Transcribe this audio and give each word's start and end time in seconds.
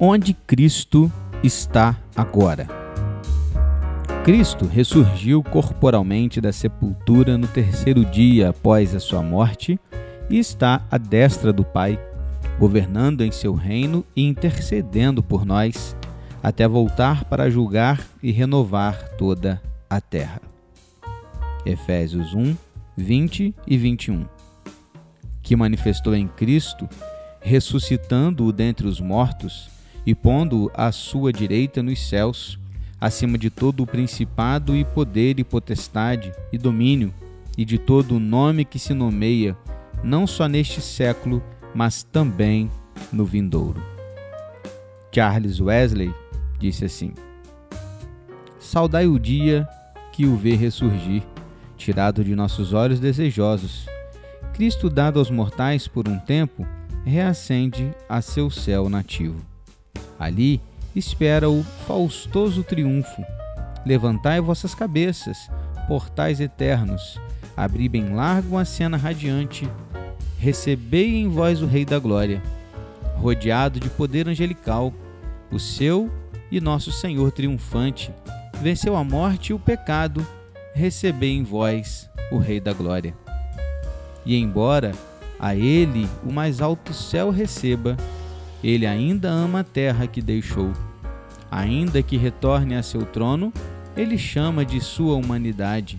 Onde 0.00 0.32
Cristo 0.32 1.10
está 1.42 1.98
agora? 2.14 2.68
Cristo 4.24 4.64
ressurgiu 4.64 5.42
corporalmente 5.42 6.40
da 6.40 6.52
sepultura 6.52 7.36
no 7.36 7.48
terceiro 7.48 8.04
dia 8.04 8.50
após 8.50 8.94
a 8.94 9.00
sua 9.00 9.24
morte 9.24 9.76
e 10.30 10.38
está 10.38 10.86
à 10.88 10.98
destra 10.98 11.52
do 11.52 11.64
Pai, 11.64 11.98
governando 12.60 13.22
em 13.22 13.32
seu 13.32 13.54
reino 13.54 14.04
e 14.14 14.22
intercedendo 14.24 15.20
por 15.20 15.44
nós, 15.44 15.96
até 16.40 16.68
voltar 16.68 17.24
para 17.24 17.50
julgar 17.50 18.00
e 18.22 18.30
renovar 18.30 19.16
toda 19.16 19.60
a 19.90 20.00
terra. 20.00 20.40
Efésios 21.66 22.34
1, 22.34 22.56
20 22.96 23.52
e 23.66 23.76
21. 23.76 24.26
Que 25.42 25.56
manifestou 25.56 26.14
em 26.14 26.28
Cristo, 26.28 26.88
ressuscitando-o 27.40 28.52
dentre 28.52 28.86
os 28.86 29.00
mortos 29.00 29.76
e 30.08 30.14
pondo-o 30.14 30.70
à 30.72 30.90
sua 30.90 31.30
direita 31.30 31.82
nos 31.82 32.08
céus, 32.08 32.58
acima 32.98 33.36
de 33.36 33.50
todo 33.50 33.82
o 33.82 33.86
principado 33.86 34.74
e 34.74 34.82
poder 34.82 35.38
e 35.38 35.44
potestade 35.44 36.32
e 36.50 36.56
domínio, 36.56 37.12
e 37.58 37.62
de 37.62 37.76
todo 37.76 38.16
o 38.16 38.18
nome 38.18 38.64
que 38.64 38.78
se 38.78 38.94
nomeia, 38.94 39.54
não 40.02 40.26
só 40.26 40.48
neste 40.48 40.80
século, 40.80 41.44
mas 41.74 42.04
também 42.04 42.70
no 43.12 43.26
vindouro. 43.26 43.82
Charles 45.14 45.60
Wesley 45.60 46.10
disse 46.58 46.86
assim: 46.86 47.12
Saudai 48.58 49.06
o 49.06 49.18
dia 49.18 49.68
que 50.10 50.24
o 50.24 50.36
vê 50.36 50.54
ressurgir, 50.54 51.22
tirado 51.76 52.24
de 52.24 52.34
nossos 52.34 52.72
olhos 52.72 52.98
desejosos. 52.98 53.86
Cristo, 54.54 54.88
dado 54.88 55.18
aos 55.18 55.30
mortais 55.30 55.86
por 55.86 56.08
um 56.08 56.18
tempo, 56.18 56.66
reacende 57.04 57.94
a 58.08 58.22
seu 58.22 58.48
céu 58.48 58.88
nativo. 58.88 59.57
Ali 60.18 60.60
espera 60.94 61.48
o 61.48 61.62
faustoso 61.86 62.62
triunfo. 62.62 63.24
Levantai 63.86 64.40
vossas 64.40 64.74
cabeças, 64.74 65.50
portais 65.86 66.40
eternos, 66.40 67.18
abri 67.56 67.88
bem 67.88 68.14
largo 68.14 68.56
a 68.58 68.64
cena 68.64 68.96
radiante, 68.96 69.68
recebei 70.38 71.16
em 71.16 71.28
vós 71.28 71.62
o 71.62 71.66
Rei 71.66 71.84
da 71.84 71.98
Glória, 71.98 72.42
rodeado 73.16 73.80
de 73.80 73.88
poder 73.88 74.28
angelical, 74.28 74.92
o 75.50 75.58
seu 75.58 76.10
e 76.50 76.60
nosso 76.60 76.92
Senhor 76.92 77.32
triunfante, 77.32 78.12
venceu 78.60 78.96
a 78.96 79.04
morte 79.04 79.50
e 79.50 79.54
o 79.54 79.58
pecado, 79.58 80.26
recebei 80.74 81.32
em 81.36 81.42
vós 81.42 82.08
o 82.30 82.38
Rei 82.38 82.60
da 82.60 82.72
Glória. 82.72 83.14
E 84.26 84.36
embora 84.36 84.92
a 85.38 85.54
ele 85.54 86.08
o 86.24 86.32
mais 86.32 86.60
alto 86.60 86.92
céu 86.92 87.30
receba, 87.30 87.96
ele 88.62 88.86
ainda 88.86 89.28
ama 89.28 89.60
a 89.60 89.64
terra 89.64 90.06
que 90.06 90.20
deixou. 90.20 90.72
Ainda 91.50 92.02
que 92.02 92.16
retorne 92.16 92.76
a 92.76 92.82
seu 92.82 93.04
trono, 93.06 93.52
ele 93.96 94.18
chama 94.18 94.64
de 94.64 94.80
sua 94.80 95.16
humanidade. 95.16 95.98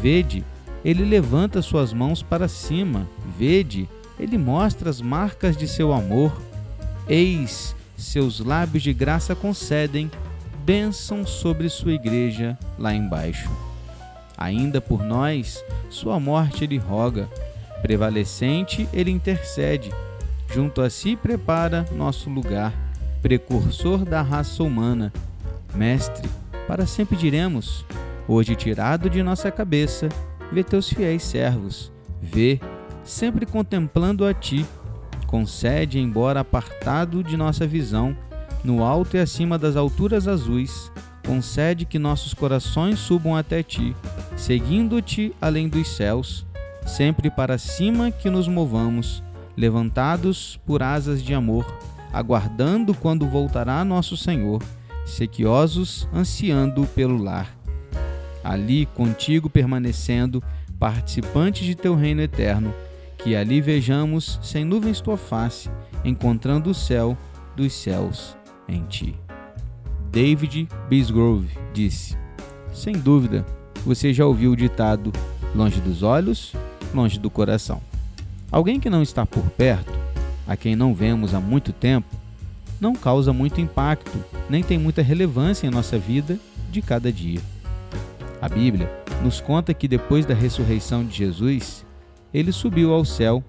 Vede, 0.00 0.44
ele 0.84 1.04
levanta 1.04 1.62
suas 1.62 1.92
mãos 1.92 2.22
para 2.22 2.48
cima. 2.48 3.08
Vede, 3.38 3.88
ele 4.18 4.38
mostra 4.38 4.90
as 4.90 5.00
marcas 5.00 5.56
de 5.56 5.68
seu 5.68 5.92
amor. 5.92 6.40
Eis, 7.08 7.76
seus 7.96 8.40
lábios 8.40 8.82
de 8.82 8.92
graça 8.92 9.34
concedem 9.34 10.10
bênção 10.64 11.26
sobre 11.26 11.68
sua 11.68 11.92
igreja 11.92 12.58
lá 12.78 12.94
embaixo. 12.94 13.50
Ainda 14.36 14.80
por 14.80 15.04
nós, 15.04 15.62
sua 15.90 16.18
morte 16.18 16.64
ele 16.64 16.78
roga. 16.78 17.28
Prevalecente, 17.82 18.88
ele 18.92 19.10
intercede 19.10 19.90
junto 20.54 20.82
a 20.82 20.88
si 20.88 21.16
prepara 21.16 21.84
nosso 21.90 22.30
lugar, 22.30 22.72
precursor 23.20 24.04
da 24.04 24.22
raça 24.22 24.62
humana. 24.62 25.12
Mestre, 25.74 26.28
para 26.68 26.86
sempre 26.86 27.16
diremos: 27.16 27.84
hoje 28.28 28.54
tirado 28.54 29.10
de 29.10 29.20
nossa 29.20 29.50
cabeça, 29.50 30.08
vê 30.52 30.62
teus 30.62 30.88
fiéis 30.88 31.24
servos, 31.24 31.90
vê, 32.22 32.60
sempre 33.02 33.44
contemplando 33.44 34.24
a 34.24 34.32
ti. 34.32 34.64
Concede, 35.26 35.98
embora 35.98 36.38
apartado 36.38 37.24
de 37.24 37.36
nossa 37.36 37.66
visão, 37.66 38.16
no 38.62 38.84
alto 38.84 39.16
e 39.16 39.20
acima 39.20 39.58
das 39.58 39.74
alturas 39.74 40.28
azuis, 40.28 40.92
concede 41.26 41.84
que 41.84 41.98
nossos 41.98 42.32
corações 42.32 43.00
subam 43.00 43.34
até 43.34 43.60
ti, 43.60 43.96
seguindo-te 44.36 45.34
além 45.40 45.68
dos 45.68 45.88
céus, 45.96 46.46
sempre 46.86 47.28
para 47.28 47.58
cima 47.58 48.12
que 48.12 48.30
nos 48.30 48.46
movamos 48.46 49.24
levantados 49.56 50.60
por 50.66 50.82
asas 50.82 51.22
de 51.22 51.34
amor, 51.34 51.66
aguardando 52.12 52.94
quando 52.94 53.26
voltará 53.26 53.84
nosso 53.84 54.16
Senhor, 54.16 54.62
sequiosos, 55.04 56.08
ansiando 56.12 56.86
pelo 56.86 57.16
lar. 57.16 57.56
Ali 58.42 58.86
contigo 58.86 59.48
permanecendo, 59.48 60.42
participantes 60.78 61.64
de 61.64 61.74
teu 61.74 61.94
reino 61.94 62.20
eterno, 62.20 62.74
que 63.18 63.34
ali 63.34 63.60
vejamos 63.60 64.38
sem 64.42 64.64
nuvens 64.64 65.00
tua 65.00 65.16
face, 65.16 65.70
encontrando 66.04 66.70
o 66.70 66.74
céu 66.74 67.16
dos 67.56 67.72
céus 67.72 68.36
em 68.68 68.84
ti. 68.84 69.14
David 70.10 70.68
Bisgrove 70.88 71.48
disse: 71.72 72.16
Sem 72.72 72.94
dúvida, 72.94 73.44
você 73.84 74.12
já 74.12 74.26
ouviu 74.26 74.52
o 74.52 74.56
ditado: 74.56 75.10
longe 75.54 75.80
dos 75.80 76.02
olhos, 76.02 76.52
longe 76.94 77.18
do 77.18 77.30
coração. 77.30 77.80
Alguém 78.54 78.78
que 78.78 78.88
não 78.88 79.02
está 79.02 79.26
por 79.26 79.42
perto, 79.50 79.92
a 80.46 80.56
quem 80.56 80.76
não 80.76 80.94
vemos 80.94 81.34
há 81.34 81.40
muito 81.40 81.72
tempo, 81.72 82.06
não 82.80 82.94
causa 82.94 83.32
muito 83.32 83.60
impacto, 83.60 84.16
nem 84.48 84.62
tem 84.62 84.78
muita 84.78 85.02
relevância 85.02 85.66
em 85.66 85.70
nossa 85.70 85.98
vida 85.98 86.38
de 86.70 86.80
cada 86.80 87.10
dia. 87.10 87.40
A 88.40 88.48
Bíblia 88.48 88.88
nos 89.24 89.40
conta 89.40 89.74
que 89.74 89.88
depois 89.88 90.24
da 90.24 90.34
ressurreição 90.34 91.04
de 91.04 91.16
Jesus, 91.16 91.84
ele 92.32 92.52
subiu 92.52 92.92
ao 92.92 93.04
céu, 93.04 93.42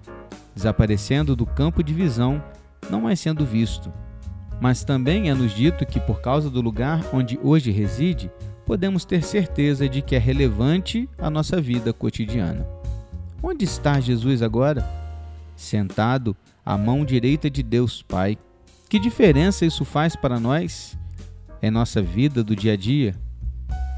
desaparecendo 0.56 1.36
do 1.36 1.46
campo 1.46 1.84
de 1.84 1.94
visão, 1.94 2.42
não 2.90 3.02
mais 3.02 3.20
sendo 3.20 3.46
visto. 3.46 3.92
Mas 4.60 4.82
também 4.82 5.30
é 5.30 5.34
nos 5.34 5.54
dito 5.54 5.86
que, 5.86 6.00
por 6.00 6.20
causa 6.20 6.50
do 6.50 6.60
lugar 6.60 7.04
onde 7.12 7.38
hoje 7.44 7.70
reside, 7.70 8.28
podemos 8.66 9.04
ter 9.04 9.22
certeza 9.22 9.88
de 9.88 10.02
que 10.02 10.16
é 10.16 10.18
relevante 10.18 11.08
à 11.16 11.30
nossa 11.30 11.60
vida 11.60 11.92
cotidiana. 11.92 12.66
Onde 13.48 13.64
está 13.64 14.00
Jesus 14.00 14.42
agora? 14.42 14.84
Sentado 15.54 16.36
à 16.64 16.76
mão 16.76 17.04
direita 17.04 17.48
de 17.48 17.62
Deus 17.62 18.02
Pai. 18.02 18.36
Que 18.88 18.98
diferença 18.98 19.64
isso 19.64 19.84
faz 19.84 20.16
para 20.16 20.40
nós 20.40 20.98
em 21.62 21.70
nossa 21.70 22.02
vida 22.02 22.42
do 22.42 22.56
dia 22.56 22.72
a 22.72 22.76
dia? 22.76 23.14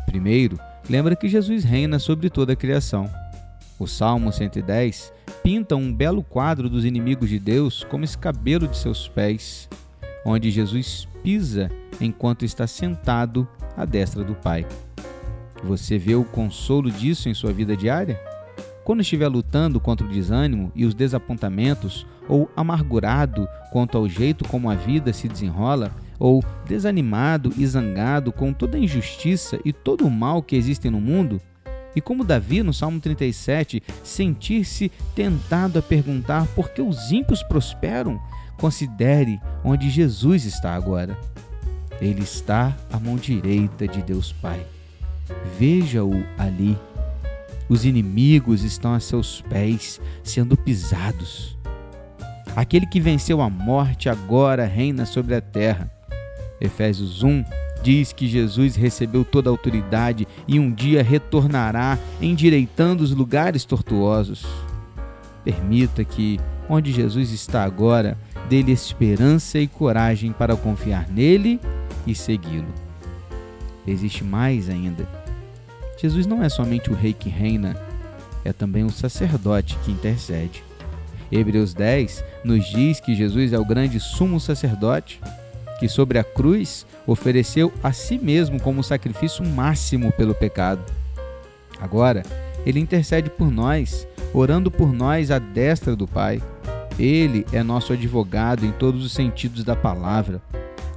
Primeiro, 0.04 0.60
lembra 0.86 1.16
que 1.16 1.30
Jesus 1.30 1.64
reina 1.64 1.98
sobre 1.98 2.28
toda 2.28 2.52
a 2.52 2.56
criação. 2.56 3.10
O 3.78 3.86
Salmo 3.86 4.30
110 4.30 5.14
pinta 5.42 5.74
um 5.76 5.94
belo 5.94 6.22
quadro 6.22 6.68
dos 6.68 6.84
inimigos 6.84 7.30
de 7.30 7.38
Deus 7.38 7.82
como 7.84 8.04
escabelo 8.04 8.68
de 8.68 8.76
seus 8.76 9.08
pés, 9.08 9.66
onde 10.26 10.50
Jesus 10.50 11.08
pisa 11.22 11.70
enquanto 11.98 12.44
está 12.44 12.66
sentado 12.66 13.48
à 13.74 13.86
destra 13.86 14.22
do 14.22 14.34
Pai. 14.34 14.66
Você 15.64 15.96
vê 15.96 16.14
o 16.14 16.22
consolo 16.22 16.90
disso 16.90 17.30
em 17.30 17.34
sua 17.34 17.50
vida 17.50 17.74
diária? 17.74 18.20
Quando 18.88 19.02
estiver 19.02 19.28
lutando 19.28 19.78
contra 19.78 20.06
o 20.06 20.08
desânimo 20.08 20.72
e 20.74 20.86
os 20.86 20.94
desapontamentos, 20.94 22.06
ou 22.26 22.50
amargurado 22.56 23.46
quanto 23.70 23.98
ao 23.98 24.08
jeito 24.08 24.48
como 24.48 24.70
a 24.70 24.74
vida 24.74 25.12
se 25.12 25.28
desenrola, 25.28 25.94
ou 26.18 26.42
desanimado 26.66 27.52
e 27.58 27.66
zangado 27.66 28.32
com 28.32 28.50
toda 28.50 28.78
a 28.78 28.80
injustiça 28.80 29.60
e 29.62 29.74
todo 29.74 30.06
o 30.06 30.10
mal 30.10 30.42
que 30.42 30.56
existem 30.56 30.90
no 30.90 31.02
mundo, 31.02 31.38
e 31.94 32.00
como 32.00 32.24
Davi, 32.24 32.62
no 32.62 32.72
Salmo 32.72 32.98
37, 32.98 33.82
sentir-se 34.02 34.90
tentado 35.14 35.78
a 35.78 35.82
perguntar 35.82 36.46
por 36.56 36.70
que 36.70 36.80
os 36.80 37.12
ímpios 37.12 37.42
prosperam, 37.42 38.18
considere 38.58 39.38
onde 39.62 39.90
Jesus 39.90 40.46
está 40.46 40.74
agora. 40.74 41.14
Ele 42.00 42.22
está 42.22 42.74
à 42.90 42.98
mão 42.98 43.16
direita 43.16 43.86
de 43.86 44.00
Deus 44.00 44.32
Pai. 44.32 44.64
Veja-o 45.58 46.24
ali 46.38 46.74
os 47.68 47.84
inimigos 47.84 48.64
estão 48.64 48.94
a 48.94 49.00
seus 49.00 49.42
pés, 49.42 50.00
sendo 50.22 50.56
pisados. 50.56 51.56
Aquele 52.56 52.86
que 52.86 53.00
venceu 53.00 53.40
a 53.40 53.50
morte 53.50 54.08
agora 54.08 54.66
reina 54.66 55.04
sobre 55.04 55.34
a 55.34 55.40
terra. 55.40 55.90
Efésios 56.60 57.22
1 57.22 57.44
diz 57.82 58.12
que 58.12 58.26
Jesus 58.26 58.74
recebeu 58.74 59.24
toda 59.24 59.48
a 59.48 59.52
autoridade 59.52 60.26
e 60.46 60.58
um 60.58 60.72
dia 60.72 61.02
retornará 61.02 61.98
endireitando 62.20 63.04
os 63.04 63.12
lugares 63.12 63.64
tortuosos. 63.64 64.44
Permita 65.44 66.04
que, 66.04 66.40
onde 66.68 66.92
Jesus 66.92 67.30
está 67.30 67.62
agora, 67.62 68.18
dê-lhe 68.48 68.72
esperança 68.72 69.58
e 69.58 69.68
coragem 69.68 70.32
para 70.32 70.56
confiar 70.56 71.08
nele 71.08 71.60
e 72.06 72.14
segui-lo. 72.14 72.74
Existe 73.86 74.24
mais 74.24 74.68
ainda 74.68 75.17
Jesus 76.00 76.26
não 76.26 76.42
é 76.42 76.48
somente 76.48 76.90
o 76.90 76.94
rei 76.94 77.12
que 77.12 77.28
reina, 77.28 77.76
é 78.44 78.52
também 78.52 78.84
o 78.84 78.90
sacerdote 78.90 79.76
que 79.84 79.90
intercede. 79.90 80.62
Hebreus 81.30 81.74
10 81.74 82.24
nos 82.44 82.66
diz 82.66 83.00
que 83.00 83.14
Jesus 83.14 83.52
é 83.52 83.58
o 83.58 83.64
grande 83.64 84.00
sumo 84.00 84.40
sacerdote. 84.40 85.20
que 85.78 85.88
sobre 85.88 86.18
a 86.18 86.24
cruz 86.24 86.84
ofereceu 87.06 87.72
a 87.84 87.92
si 87.92 88.18
mesmo 88.18 88.60
como 88.60 88.82
sacrifício 88.82 89.46
máximo 89.46 90.10
pelo 90.10 90.34
pecado. 90.34 90.82
Agora, 91.80 92.24
ele 92.66 92.80
intercede 92.80 93.30
por 93.30 93.48
nós, 93.48 94.04
orando 94.34 94.72
por 94.72 94.92
nós 94.92 95.30
à 95.30 95.38
destra 95.38 95.94
do 95.94 96.08
Pai. 96.08 96.42
Ele 96.98 97.46
é 97.52 97.62
nosso 97.62 97.92
advogado 97.92 98.66
em 98.66 98.72
todos 98.72 99.04
os 99.04 99.12
sentidos 99.12 99.62
da 99.62 99.76
palavra. 99.76 100.42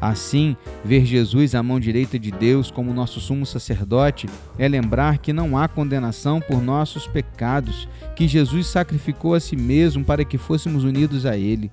Assim, 0.02 0.58
ver 0.84 1.06
Jesus 1.06 1.54
à 1.54 1.62
mão 1.62 1.80
direita 1.80 2.18
de 2.18 2.32
Deus 2.32 2.72
como 2.72 2.92
nosso 2.92 3.20
sumo 3.20 3.46
sacerdote 3.46 4.28
é 4.58 4.68
lembrar 4.68 5.20
que 5.20 5.32
não 5.32 5.56
há 5.56 5.68
condenação 5.68 6.42
por 6.42 6.60
nossos 6.60 7.06
pecados, 7.06 7.88
que 8.16 8.28
Jesus 8.28 8.66
sacrificou 8.66 9.36
a 9.36 9.40
si 9.40 9.56
mesmo 9.56 10.04
para 10.04 10.26
que 10.26 10.40
fôssemos 10.40 10.84
unidos 10.84 11.28
a 11.28 11.38
Ele. 11.38 11.72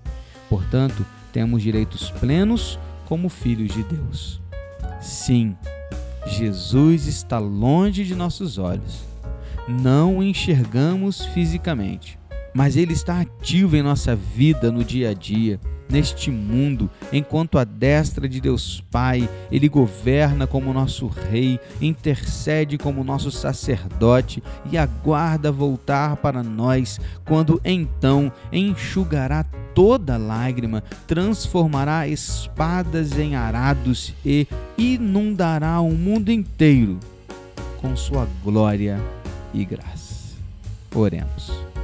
Portanto, 0.51 1.07
temos 1.33 1.63
direitos 1.63 2.11
plenos 2.11 2.79
como 3.07 3.31
filhos 3.31 3.73
de 3.73 3.83
Deus. 3.83 4.43
Sim, 5.01 5.57
Jesus 6.27 7.07
está 7.07 7.39
longe 7.39 8.05
de 8.05 8.15
nossos 8.15 8.59
olhos. 8.59 9.03
Não 9.67 10.19
o 10.19 10.23
enxergamos 10.23 11.25
fisicamente, 11.27 12.19
mas 12.59 12.77
ele 12.77 12.93
está 12.93 13.21
ativo 13.21 13.77
em 13.77 13.83
nossa 13.83 14.17
vida 14.17 14.73
no 14.73 14.83
dia 14.83 15.11
a 15.11 15.15
dia 15.15 15.61
neste 15.89 16.29
mundo, 16.29 16.91
enquanto 17.13 17.57
a 17.57 17.63
destra 17.63 18.29
de 18.29 18.41
Deus 18.41 18.85
Pai, 18.91 19.29
ele 19.51 19.69
governa 19.69 20.45
como 20.45 20.73
nosso 20.73 21.07
rei, 21.07 21.61
intercede 21.81 22.77
como 22.77 23.05
nosso 23.05 23.31
sacerdote 23.31 24.43
e 24.73 24.77
aguarda 24.77 25.53
voltar 25.53 26.17
para 26.17 26.43
nós, 26.43 27.01
quando 27.25 27.61
então 27.65 28.31
enxugará 28.53 29.45
toda 29.73 30.19
lágrima, 30.19 30.83
transformará 31.07 32.09
espadas 32.09 33.17
em 33.17 33.37
arados 33.37 34.13
e 34.27 34.49
inundará 34.77 35.81
o 35.81 35.93
mundo 35.93 36.31
inteiro 36.31 36.99
com 37.81 37.97
sua 37.97 38.27
glória 38.43 39.01
e 39.55 39.65
graça. 39.65 40.37
Oremos. 40.93 41.78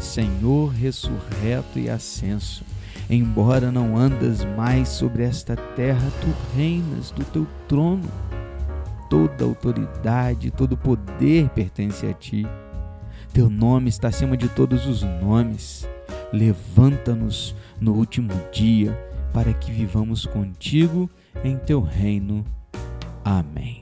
Senhor 0.00 0.68
ressurreto 0.72 1.78
e 1.78 1.88
ascenso, 1.88 2.64
Embora 3.10 3.72
não 3.72 3.96
andas 3.96 4.44
mais 4.44 4.88
sobre 4.88 5.24
esta 5.24 5.56
terra, 5.56 6.08
tu 6.20 6.56
reinas 6.56 7.10
do 7.10 7.24
teu 7.24 7.44
trono. 7.66 8.08
Toda 9.08 9.44
autoridade, 9.44 10.52
todo 10.52 10.76
poder 10.76 11.48
pertence 11.48 12.06
a 12.06 12.14
ti. 12.14 12.46
Teu 13.32 13.50
nome 13.50 13.88
está 13.88 14.06
acima 14.06 14.36
de 14.36 14.48
todos 14.48 14.86
os 14.86 15.02
nomes. 15.02 15.88
Levanta-nos 16.32 17.56
no 17.80 17.94
último 17.94 18.32
dia 18.52 18.92
para 19.32 19.52
que 19.52 19.72
vivamos 19.72 20.24
contigo 20.24 21.10
em 21.42 21.56
teu 21.56 21.80
reino. 21.80 22.44
Amém. 23.24 23.79